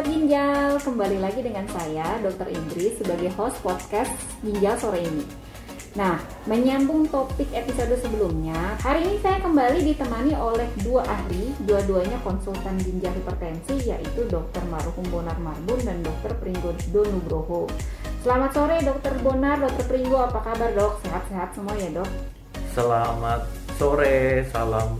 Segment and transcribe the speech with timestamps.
[0.00, 2.48] Sobat Ginjal, kembali lagi dengan saya Dr.
[2.48, 4.08] Indri sebagai host podcast
[4.40, 5.28] Ginjal sore ini.
[5.92, 6.16] Nah,
[6.48, 13.12] menyambung topik episode sebelumnya, hari ini saya kembali ditemani oleh dua ahli, dua-duanya konsultan ginjal
[13.12, 14.64] hipertensi yaitu Dr.
[14.72, 16.32] Maruhum Bonar Marbun dan Dr.
[16.40, 17.68] Pringgo Donugroho.
[18.24, 19.20] Selamat sore Dr.
[19.20, 19.84] Bonar, Dr.
[19.84, 21.04] Pringgo, apa kabar dok?
[21.04, 22.08] Sehat-sehat semua ya dok?
[22.72, 23.44] Selamat
[23.76, 24.96] sore, salam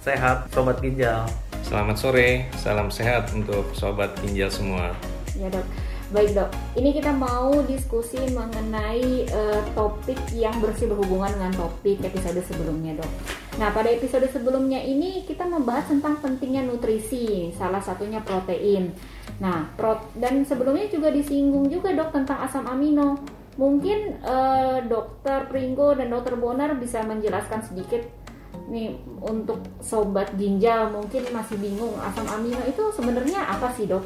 [0.00, 1.28] sehat Sobat Ginjal.
[1.68, 4.96] Selamat sore, salam sehat untuk sobat ginjal semua.
[5.36, 5.68] Ya dok,
[6.16, 6.48] baik dok.
[6.72, 13.12] Ini kita mau diskusi mengenai uh, topik yang bersih berhubungan dengan topik episode sebelumnya dok.
[13.60, 18.96] Nah pada episode sebelumnya ini kita membahas tentang pentingnya nutrisi, salah satunya protein.
[19.36, 23.20] Nah pro dan sebelumnya juga disinggung juga dok tentang asam amino.
[23.60, 28.17] Mungkin uh, dokter Pringgo dan dokter Bonar bisa menjelaskan sedikit
[28.68, 34.04] nih untuk sobat ginjal mungkin masih bingung asam amino itu sebenarnya apa sih dok?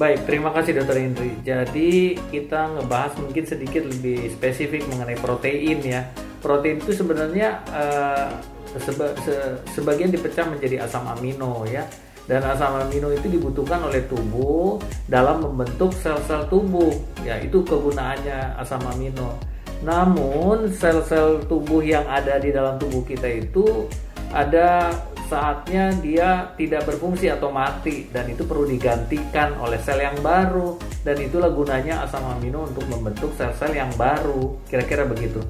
[0.00, 1.36] Baik, terima kasih dokter Indri.
[1.44, 6.08] Jadi kita ngebahas mungkin sedikit lebih spesifik mengenai protein ya.
[6.40, 8.32] Protein itu sebenarnya uh,
[8.80, 11.84] seba, se, sebagian dipecah menjadi asam amino ya.
[12.24, 16.90] Dan asam amino itu dibutuhkan oleh tubuh dalam membentuk sel-sel tubuh.
[17.22, 19.36] Ya, itu kegunaannya asam amino.
[19.82, 23.90] Namun sel-sel tubuh yang ada di dalam tubuh kita itu
[24.30, 24.94] ada
[25.32, 31.16] saatnya dia tidak berfungsi atau mati dan itu perlu digantikan oleh sel yang baru dan
[31.16, 35.40] itulah gunanya asam amino untuk membentuk sel-sel yang baru kira-kira begitu.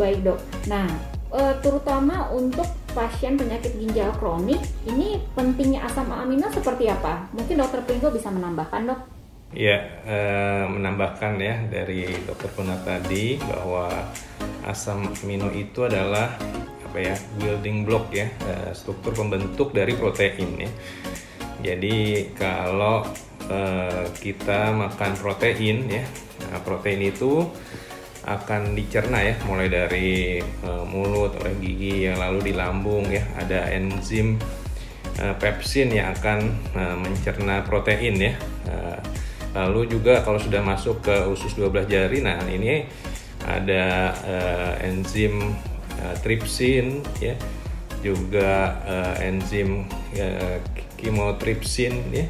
[0.00, 0.38] Baik dok.
[0.66, 0.88] Nah
[1.28, 2.66] e, terutama untuk
[2.96, 7.28] pasien penyakit ginjal kronik ini pentingnya asam amino seperti apa?
[7.36, 9.13] Mungkin dokter Pringgo bisa menambahkan dok.
[9.54, 9.86] Ya,
[10.66, 13.86] menambahkan ya dari dokter Puna tadi bahwa
[14.66, 16.34] asam amino itu adalah
[16.90, 20.70] apa ya building block ya eh, struktur pembentuk dari protein ya.
[21.62, 23.06] Jadi kalau
[23.46, 26.02] eh, kita makan protein ya,
[26.50, 27.46] nah, protein itu
[28.26, 30.40] akan dicerna ya mulai dari
[30.88, 34.40] mulut oleh gigi yang lalu di lambung ya ada enzim
[35.36, 36.56] pepsin yang akan
[37.04, 38.32] mencerna protein ya
[39.54, 42.90] Lalu juga kalau sudah masuk ke usus 12 jari, nah ini
[43.46, 45.54] ada uh, enzim
[46.02, 47.38] uh, tripsin ya,
[48.02, 49.86] juga uh, enzim
[50.18, 50.58] uh,
[50.98, 52.26] chymotrypsin ya.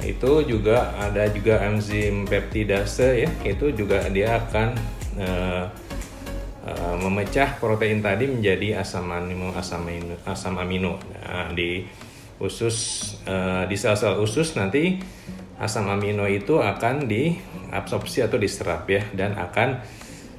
[0.00, 4.68] Itu juga ada juga enzim peptidase ya, itu juga dia akan
[5.20, 5.64] uh,
[6.64, 10.96] uh, memecah protein tadi menjadi asam amino asam amino asam amino.
[11.20, 11.84] Nah, di
[12.40, 12.76] usus
[13.28, 14.96] uh, di sel-sel usus nanti
[15.60, 19.84] asam amino itu akan diabsorpsi atau diserap ya dan akan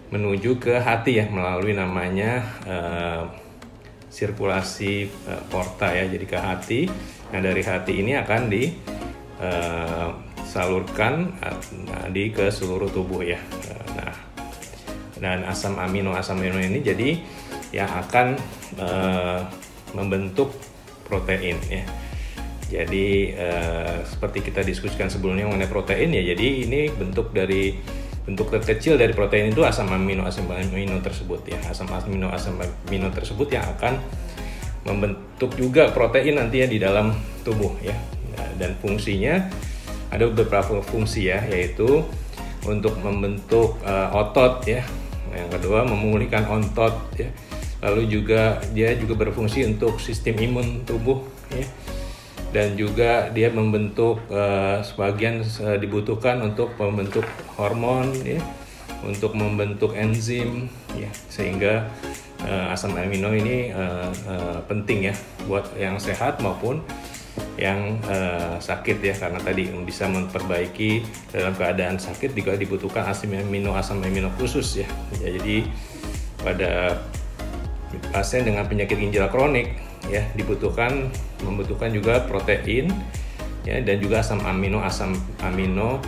[0.10, 3.30] menuju ke hati ya melalui namanya uh,
[4.10, 6.90] sirkulasi uh, porta ya jadi ke hati.
[7.32, 8.50] Nah dari hati ini akan
[9.40, 13.38] disalurkan uh, uh, di ke seluruh tubuh ya.
[13.94, 14.12] Nah
[15.22, 17.22] dan asam amino asam amino ini jadi
[17.72, 18.36] yang akan
[18.82, 19.46] uh,
[19.94, 20.50] membentuk
[21.06, 21.86] protein ya
[22.72, 27.76] jadi uh, seperti kita diskusikan sebelumnya mengenai protein ya, jadi ini bentuk dari
[28.24, 32.56] bentuk terkecil dari protein itu asam amino asam amino tersebut ya, asam amino asam
[32.88, 34.00] amino tersebut yang akan
[34.88, 37.12] membentuk juga protein nanti ya di dalam
[37.44, 37.94] tubuh ya.
[38.40, 39.52] Nah, dan fungsinya
[40.08, 42.08] ada beberapa fungsi ya, yaitu
[42.64, 44.82] untuk membentuk uh, otot ya.
[45.36, 47.28] Yang kedua memulihkan otot ya.
[47.82, 51.66] Lalu juga dia juga berfungsi untuk sistem imun tubuh ya
[52.52, 57.24] dan juga dia membentuk uh, sebagian uh, dibutuhkan untuk membentuk
[57.56, 58.44] hormon ya.
[59.02, 61.10] Untuk membentuk enzim ya.
[61.32, 61.90] Sehingga
[62.46, 65.16] uh, asam amino ini uh, uh, penting ya
[65.50, 66.84] buat yang sehat maupun
[67.58, 69.16] yang uh, sakit ya.
[69.18, 71.02] Karena tadi bisa memperbaiki
[71.34, 74.88] dalam keadaan sakit juga dibutuhkan asam amino asam amino khusus ya,
[75.24, 75.34] ya.
[75.40, 75.66] Jadi
[76.44, 77.02] pada
[78.12, 79.76] pasien dengan penyakit ginjal kronik
[80.10, 81.12] ya dibutuhkan
[81.44, 82.90] membutuhkan juga protein
[83.68, 85.14] ya dan juga asam amino asam
[85.46, 86.02] amino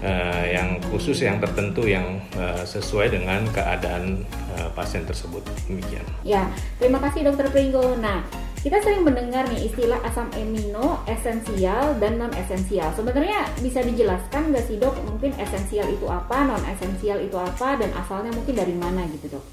[0.00, 4.24] uh, yang khusus yang tertentu yang uh, sesuai dengan keadaan
[4.56, 6.04] uh, pasien tersebut demikian.
[6.24, 6.48] Ya
[6.80, 7.96] terima kasih dokter Pringgo.
[8.00, 8.24] Nah
[8.64, 12.88] kita sering mendengar nih istilah asam amino esensial dan non esensial.
[12.96, 14.96] Sebenarnya bisa dijelaskan nggak sih dok?
[15.04, 19.44] Mungkin esensial itu apa, non esensial itu apa, dan asalnya mungkin dari mana gitu dok?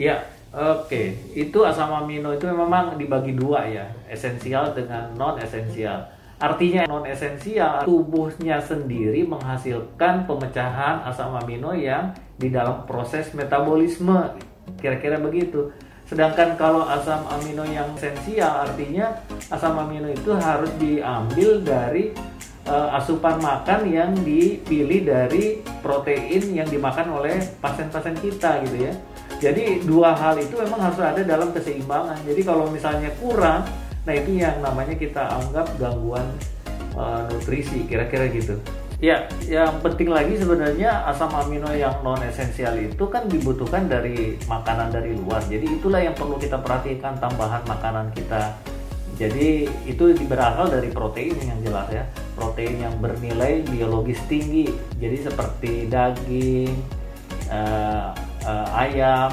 [0.00, 6.08] Ya, Oke, itu asam amino itu memang dibagi dua ya, esensial dengan non esensial.
[6.40, 14.40] Artinya non esensial tubuhnya sendiri menghasilkan pemecahan asam amino yang di dalam proses metabolisme,
[14.80, 15.68] kira-kira begitu.
[16.08, 19.20] Sedangkan kalau asam amino yang esensial artinya
[19.52, 22.16] asam amino itu harus diambil dari
[22.64, 28.96] uh, asupan makan yang dipilih dari protein yang dimakan oleh pasien-pasien kita gitu ya.
[29.38, 32.18] Jadi dua hal itu memang harus ada dalam keseimbangan.
[32.26, 33.62] Jadi kalau misalnya kurang,
[34.02, 36.26] nah itu yang namanya kita anggap gangguan
[36.98, 38.58] uh, nutrisi, kira-kira gitu.
[38.98, 44.90] Ya, yang penting lagi sebenarnya asam amino yang non esensial itu kan dibutuhkan dari makanan
[44.90, 45.38] dari luar.
[45.46, 48.58] Jadi itulah yang perlu kita perhatikan tambahan makanan kita.
[49.14, 54.66] Jadi itu berasal dari protein yang jelas ya, protein yang bernilai biologis tinggi.
[54.98, 56.74] Jadi seperti daging,
[57.54, 58.10] uh,
[58.44, 59.30] uh, ayam,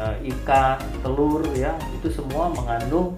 [0.00, 3.16] uh, ikan, telur ya, itu semua mengandung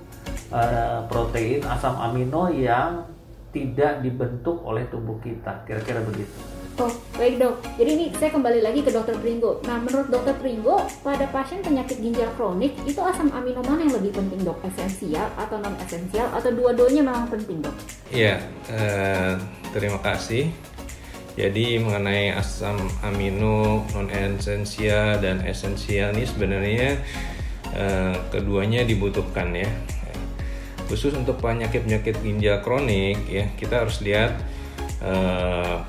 [0.53, 3.07] uh, protein asam amino yang
[3.55, 5.63] tidak dibentuk oleh tubuh kita.
[5.65, 6.55] Kira-kira begitu.
[6.75, 7.63] Oh, baik dok.
[7.79, 9.63] Jadi ini saya kembali lagi ke dokter Pringgo.
[9.63, 14.11] Nah, menurut dokter Pringgo, pada pasien penyakit ginjal kronik, itu asam amino mana yang lebih
[14.11, 14.59] penting dok?
[14.67, 17.79] Esensial atau non esensial atau dua-duanya memang penting dok?
[18.11, 19.39] Iya, eh,
[19.71, 20.51] terima kasih.
[21.35, 26.91] Jadi mengenai asam amino non esensial dan esensial ini sebenarnya
[27.75, 29.67] eh, keduanya dibutuhkan ya.
[30.85, 34.37] Khusus untuk penyakit-penyakit ginjal kronik ya kita harus lihat
[35.01, 35.81] uh,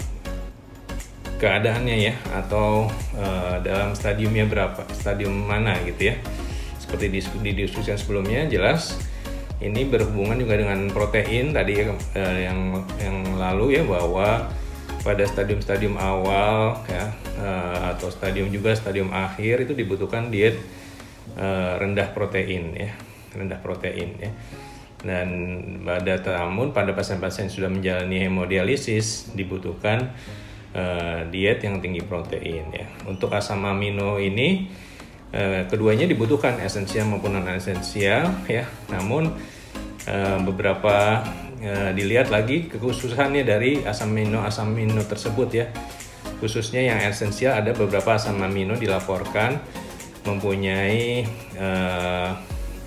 [1.35, 2.87] keadaannya ya atau
[3.19, 6.15] uh, dalam stadiumnya berapa stadium mana gitu ya.
[6.79, 8.95] Seperti di, di diskusi yang sebelumnya jelas
[9.59, 14.47] ini berhubungan juga dengan protein tadi uh, yang yang lalu ya bahwa
[15.05, 20.57] pada stadium-stadium awal ya uh, atau stadium juga stadium akhir itu dibutuhkan diet
[21.37, 22.91] uh, rendah protein ya
[23.37, 24.33] rendah protein ya
[25.05, 25.29] dan
[25.85, 30.09] pada namun pada pasien-pasien sudah menjalani hemodialisis dibutuhkan
[30.73, 32.89] uh, diet yang tinggi protein ya.
[33.05, 34.65] Untuk asam amino ini
[35.29, 38.65] uh, keduanya dibutuhkan esensial maupun non esensial ya.
[38.89, 39.29] Namun
[40.07, 41.25] uh, beberapa
[41.61, 45.67] uh, dilihat lagi kekhususannya dari asam amino asam amino tersebut ya.
[46.41, 49.61] Khususnya yang esensial ada beberapa asam amino dilaporkan
[50.25, 51.23] mempunyai
[51.55, 52.33] uh,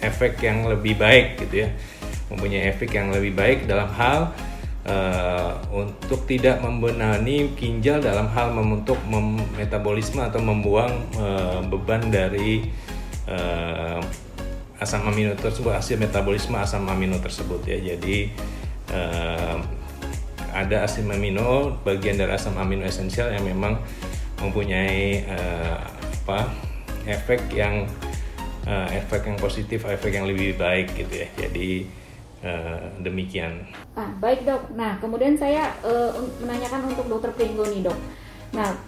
[0.02, 1.70] efek yang lebih baik gitu ya
[2.28, 4.30] mempunyai efek yang lebih baik dalam hal
[4.84, 12.68] uh, untuk tidak membenani ginjal dalam hal membentuk mem metabolisme atau membuang uh, beban dari
[13.26, 14.00] uh,
[14.78, 18.30] asam amino tersebut hasil metabolisme asam amino tersebut ya jadi
[18.94, 19.58] uh,
[20.54, 23.82] ada asam amino bagian dari asam amino esensial yang memang
[24.38, 25.82] mempunyai uh,
[26.24, 26.50] apa
[27.10, 27.90] efek yang
[28.70, 31.86] uh, efek yang positif efek yang lebih baik gitu ya jadi
[32.38, 33.66] Uh, demikian.
[33.98, 34.70] Ah, baik dok.
[34.78, 37.98] Nah, kemudian saya uh, menanyakan untuk dokter Pringgo nih dok.
[38.54, 38.78] Nah,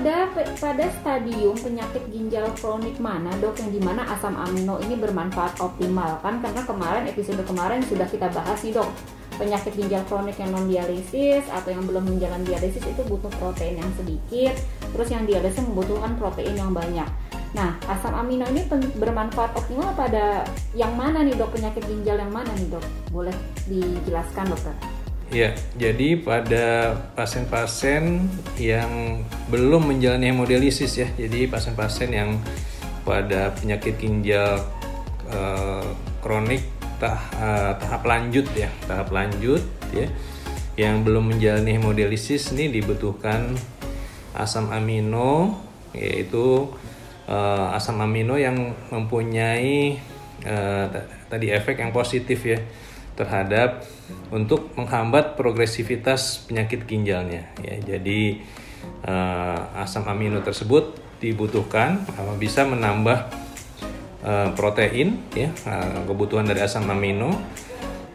[0.00, 5.60] pada pada stadium penyakit ginjal kronik mana dok yang di mana asam amino ini bermanfaat
[5.60, 8.88] optimal kan karena kemarin episode kemarin sudah kita bahas nih dok
[9.36, 13.92] penyakit ginjal kronik yang non dialisis atau yang belum menjalani dialisis itu butuh protein yang
[13.92, 14.56] sedikit
[14.96, 17.08] terus yang dialisis membutuhkan protein yang banyak
[17.50, 18.62] Nah, asam amino ini
[18.94, 21.50] bermanfaat optimal pada yang mana nih dok?
[21.50, 22.86] Penyakit ginjal yang mana nih dok?
[23.10, 23.34] Boleh
[23.66, 24.70] dijelaskan dokter?
[25.30, 28.26] Ya, jadi pada pasien-pasien
[28.58, 32.34] yang belum menjalani hemodialisis ya, jadi pasien-pasien yang
[33.06, 34.58] pada penyakit ginjal
[35.30, 35.86] uh,
[36.18, 36.66] kronik
[36.98, 39.62] tah, uh, tahap lanjut ya, tahap lanjut
[39.94, 40.10] ya,
[40.74, 43.54] yang belum menjalani hemodialisis ini dibutuhkan
[44.34, 45.62] asam amino
[45.94, 46.74] yaitu
[47.30, 49.94] uh, asam amino yang mempunyai
[50.42, 50.90] uh,
[51.30, 52.58] tadi efek yang positif ya
[53.20, 53.84] terhadap
[54.32, 57.76] untuk menghambat progresivitas penyakit ginjalnya ya.
[57.84, 58.40] Jadi
[59.04, 63.28] uh, asam amino tersebut dibutuhkan uh, bisa menambah
[64.24, 67.36] uh, protein ya uh, kebutuhan dari asam amino.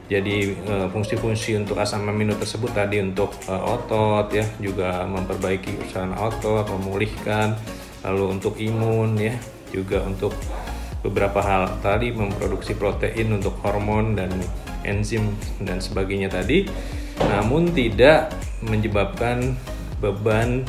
[0.06, 0.54] Jadi
[0.94, 7.58] fungsi-fungsi untuk asam amino tersebut tadi untuk otot ya juga memperbaiki usaha otot memulihkan
[8.06, 9.34] lalu untuk imun ya
[9.74, 10.38] juga untuk
[11.02, 14.30] beberapa hal tadi memproduksi protein untuk hormon dan
[14.86, 16.70] enzim dan sebagainya tadi
[17.20, 18.32] namun tidak
[18.64, 19.56] menyebabkan
[20.04, 20.68] beban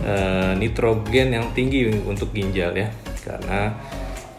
[0.00, 0.14] e,
[0.56, 2.88] nitrogen yang tinggi untuk ginjal ya.
[3.20, 3.74] Karena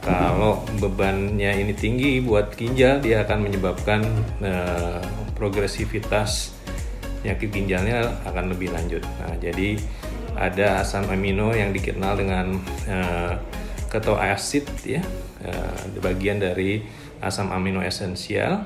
[0.01, 4.01] kalau bebannya ini tinggi buat ginjal dia akan menyebabkan
[4.41, 4.53] e,
[5.35, 6.55] progresivitas
[7.21, 9.05] penyakit ginjalnya akan lebih lanjut.
[9.21, 9.77] Nah jadi
[10.33, 13.35] ada asam amino yang dikenal dengan uh,
[13.91, 15.03] ketoasid ya
[15.43, 16.81] uh, bagian dari
[17.21, 18.65] asam amino esensial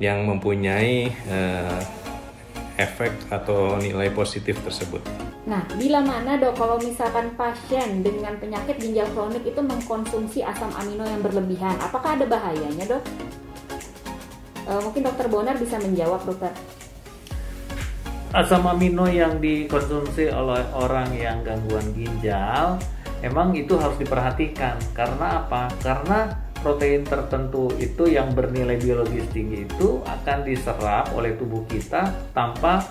[0.00, 1.80] yang mempunyai uh,
[2.80, 5.04] efek atau nilai positif tersebut.
[5.42, 11.02] Nah, bila mana dok kalau misalkan pasien dengan penyakit ginjal kronik itu mengkonsumsi asam amino
[11.02, 13.02] yang berlebihan, apakah ada bahayanya dok?
[14.70, 16.54] Uh, mungkin dokter Bonar bisa menjawab dokter.
[18.32, 22.80] asam amino yang dikonsumsi oleh orang yang gangguan ginjal
[23.20, 25.68] emang itu harus diperhatikan karena apa?
[25.84, 26.32] Karena
[26.62, 32.86] protein tertentu itu yang bernilai biologis tinggi itu akan diserap oleh tubuh kita tanpa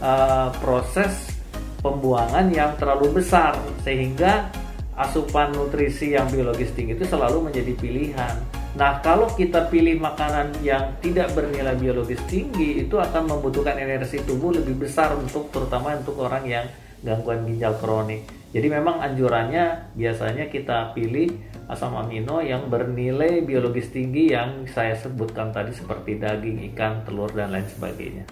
[0.00, 1.34] uh, proses
[1.82, 4.48] pembuangan yang terlalu besar sehingga
[4.94, 8.36] asupan nutrisi yang biologis tinggi itu selalu menjadi pilihan.
[8.70, 14.54] Nah, kalau kita pilih makanan yang tidak bernilai biologis tinggi, itu akan membutuhkan energi tubuh
[14.54, 16.66] lebih besar untuk terutama untuk orang yang
[17.02, 18.39] gangguan ginjal kronik.
[18.50, 21.30] Jadi memang anjurannya biasanya kita pilih
[21.70, 27.54] asam amino yang bernilai biologis tinggi yang saya sebutkan tadi seperti daging, ikan, telur dan
[27.54, 28.26] lain sebagainya.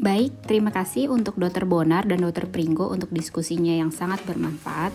[0.00, 1.68] Baik, terima kasih untuk Dr.
[1.68, 2.48] Bonar dan Dr.
[2.48, 4.92] Pringgo untuk diskusinya yang sangat bermanfaat.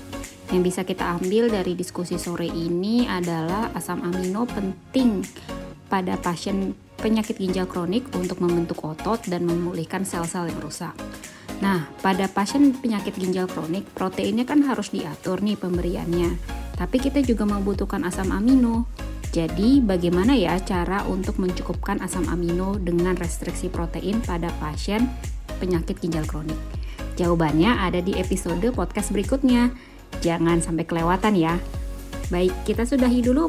[0.49, 5.21] Yang bisa kita ambil dari diskusi sore ini adalah asam amino penting
[5.89, 10.93] pada pasien penyakit ginjal kronik untuk membentuk otot dan memulihkan sel-sel yang rusak.
[11.63, 16.35] Nah, pada pasien penyakit ginjal kronik, proteinnya kan harus diatur nih pemberiannya.
[16.75, 18.89] Tapi kita juga membutuhkan asam amino.
[19.31, 25.07] Jadi, bagaimana ya cara untuk mencukupkan asam amino dengan restriksi protein pada pasien
[25.59, 26.59] penyakit ginjal kronik?
[27.15, 29.71] Jawabannya ada di episode podcast berikutnya.
[30.19, 31.55] Jangan sampai kelewatan ya.
[32.27, 33.47] Baik, kita sudahi dulu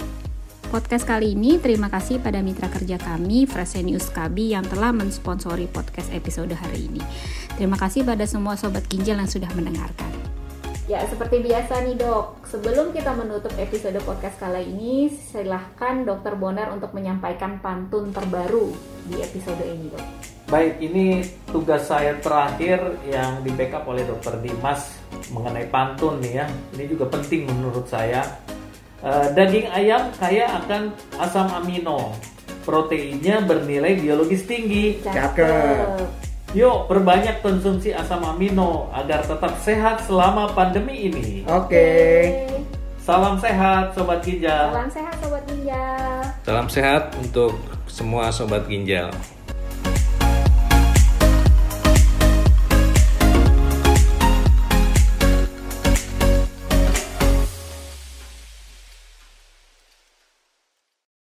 [0.69, 1.63] podcast kali ini.
[1.63, 7.03] Terima kasih pada mitra kerja kami, Fresenius Kabi, yang telah mensponsori podcast episode hari ini.
[7.55, 10.11] Terima kasih pada semua sobat ginjal yang sudah mendengarkan.
[10.87, 16.71] Ya, seperti biasa nih dok, sebelum kita menutup episode podcast kali ini, silahkan dokter Bonar
[16.71, 18.71] untuk menyampaikan pantun terbaru
[19.11, 20.07] di episode ini dok.
[20.47, 24.95] Baik, ini tugas saya terakhir yang di backup oleh dokter Dimas
[25.35, 26.47] mengenai pantun nih ya.
[26.79, 28.23] Ini juga penting menurut saya.
[29.05, 30.88] Uh, daging ayam kaya akan
[31.21, 32.17] asam amino,
[32.65, 35.00] proteinnya bernilai biologis tinggi.
[35.05, 36.00] Cakep.
[36.57, 41.45] Yuk, perbanyak konsumsi asam amino agar tetap sehat selama pandemi ini.
[41.45, 41.69] Oke.
[41.69, 42.21] Okay.
[43.07, 44.75] Salam sehat sobat ginjal.
[44.75, 46.19] Salam sehat sobat ginjal.
[46.43, 47.55] Salam sehat untuk
[47.87, 49.15] semua sobat ginjal.